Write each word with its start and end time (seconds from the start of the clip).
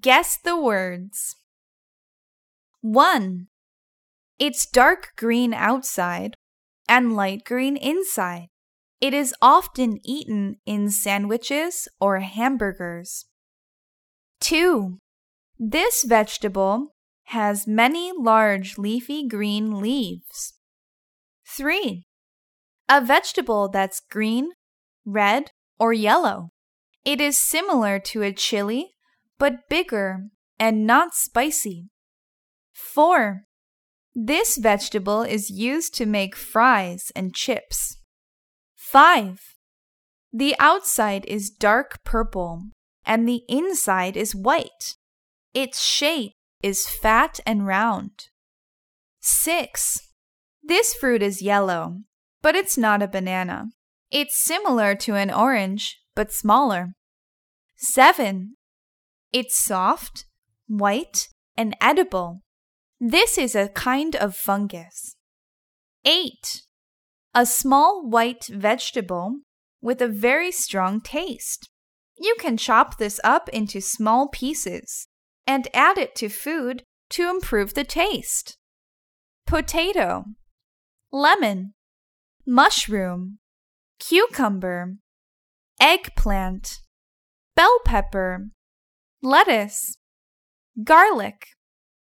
Guess 0.00 0.38
the 0.42 0.60
words. 0.60 1.36
1. 2.80 3.46
It's 4.40 4.66
dark 4.66 5.10
green 5.16 5.54
outside 5.54 6.34
and 6.88 7.14
light 7.14 7.44
green 7.44 7.76
inside. 7.76 8.48
It 9.00 9.14
is 9.14 9.32
often 9.40 10.00
eaten 10.02 10.56
in 10.66 10.90
sandwiches 10.90 11.86
or 12.00 12.18
hamburgers. 12.18 13.26
2. 14.40 14.98
This 15.60 16.02
vegetable 16.02 16.94
has 17.26 17.68
many 17.68 18.10
large 18.18 18.76
leafy 18.76 19.28
green 19.28 19.80
leaves. 19.80 20.54
3. 21.46 22.04
A 22.88 23.00
vegetable 23.00 23.68
that's 23.68 24.00
green, 24.10 24.50
red, 25.04 25.52
or 25.78 25.92
yellow. 25.92 26.50
It 27.04 27.20
is 27.20 27.38
similar 27.38 28.00
to 28.00 28.22
a 28.22 28.32
chili, 28.32 28.93
but 29.44 29.68
bigger 29.68 30.30
and 30.58 30.86
not 30.86 31.12
spicy. 31.12 31.90
4. 32.72 33.42
This 34.14 34.56
vegetable 34.56 35.20
is 35.20 35.50
used 35.50 35.94
to 35.96 36.06
make 36.06 36.34
fries 36.34 37.12
and 37.14 37.34
chips. 37.34 37.98
5. 38.74 39.38
The 40.32 40.56
outside 40.58 41.26
is 41.26 41.50
dark 41.50 42.02
purple 42.04 42.70
and 43.04 43.28
the 43.28 43.42
inside 43.46 44.16
is 44.16 44.34
white. 44.34 44.96
Its 45.52 45.82
shape 45.82 46.32
is 46.62 46.88
fat 46.88 47.38
and 47.44 47.66
round. 47.66 48.28
6. 49.20 49.98
This 50.62 50.94
fruit 50.94 51.22
is 51.22 51.42
yellow, 51.42 51.98
but 52.40 52.56
it's 52.56 52.78
not 52.78 53.02
a 53.02 53.08
banana. 53.08 53.66
It's 54.10 54.42
similar 54.42 54.94
to 55.04 55.16
an 55.16 55.30
orange, 55.30 55.98
but 56.14 56.32
smaller. 56.32 56.94
7. 57.76 58.56
It's 59.34 59.58
soft, 59.58 60.26
white, 60.68 61.26
and 61.56 61.76
edible. 61.80 62.42
This 63.00 63.36
is 63.36 63.56
a 63.56 63.66
kind 63.66 64.14
of 64.14 64.36
fungus. 64.36 65.16
8. 66.04 66.62
A 67.34 67.44
small 67.44 68.08
white 68.08 68.46
vegetable 68.48 69.40
with 69.82 70.00
a 70.00 70.06
very 70.06 70.52
strong 70.52 71.00
taste. 71.00 71.68
You 72.16 72.36
can 72.38 72.56
chop 72.56 72.98
this 72.98 73.18
up 73.24 73.48
into 73.48 73.80
small 73.80 74.28
pieces 74.28 75.08
and 75.48 75.66
add 75.74 75.98
it 75.98 76.14
to 76.14 76.28
food 76.28 76.84
to 77.10 77.28
improve 77.28 77.74
the 77.74 77.82
taste. 77.82 78.56
Potato, 79.48 80.26
lemon, 81.10 81.74
mushroom, 82.46 83.40
cucumber, 83.98 84.94
eggplant, 85.80 86.78
bell 87.56 87.80
pepper, 87.84 88.50
lettuce, 89.24 89.96
garlic, 90.84 91.48